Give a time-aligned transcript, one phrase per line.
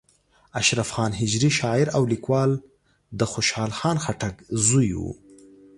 [0.53, 2.51] اشرف خان هجري شاعر او لیکوال
[3.19, 4.35] د خوشحال خان خټک
[4.67, 5.03] زوی و.